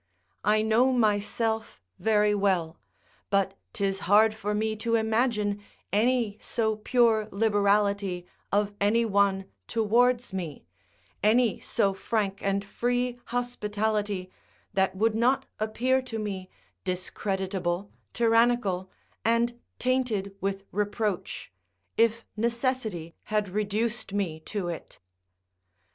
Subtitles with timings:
[0.43, 2.79] I know myself very well;
[3.29, 5.61] but 'tis hard for me to imagine
[5.93, 10.65] any so pure liberality of any one towards me,
[11.21, 14.31] any so frank and free hospitality,
[14.73, 16.49] that would not appear to me
[16.83, 18.89] discreditable, tyrannical,
[19.23, 21.51] and tainted with reproach,
[21.95, 24.97] if necessity had reduced me to it.